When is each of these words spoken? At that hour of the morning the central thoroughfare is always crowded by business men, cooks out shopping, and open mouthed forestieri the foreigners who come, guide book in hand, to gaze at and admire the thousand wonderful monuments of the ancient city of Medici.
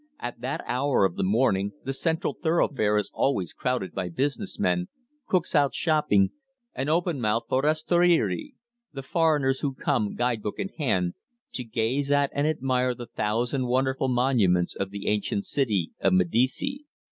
At 0.19 0.41
that 0.41 0.63
hour 0.67 1.05
of 1.05 1.15
the 1.15 1.21
morning 1.23 1.73
the 1.83 1.93
central 1.93 2.33
thoroughfare 2.33 2.97
is 2.97 3.11
always 3.13 3.53
crowded 3.53 3.93
by 3.93 4.09
business 4.09 4.57
men, 4.57 4.87
cooks 5.27 5.53
out 5.53 5.75
shopping, 5.75 6.31
and 6.73 6.89
open 6.89 7.21
mouthed 7.21 7.49
forestieri 7.49 8.55
the 8.91 9.03
foreigners 9.03 9.59
who 9.59 9.75
come, 9.75 10.15
guide 10.15 10.41
book 10.41 10.57
in 10.57 10.69
hand, 10.69 11.13
to 11.53 11.63
gaze 11.63 12.09
at 12.11 12.31
and 12.33 12.47
admire 12.47 12.95
the 12.95 13.05
thousand 13.05 13.67
wonderful 13.67 14.07
monuments 14.07 14.73
of 14.75 14.89
the 14.89 15.05
ancient 15.05 15.45
city 15.45 15.91
of 15.99 16.13
Medici. 16.13 16.87